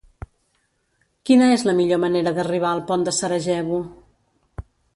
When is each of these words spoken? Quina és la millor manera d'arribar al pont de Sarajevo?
Quina 1.29 1.49
és 1.57 1.65
la 1.67 1.75
millor 1.81 2.01
manera 2.05 2.33
d'arribar 2.39 2.71
al 2.73 2.83
pont 2.89 3.07
de 3.09 3.15
Sarajevo? 3.19 3.83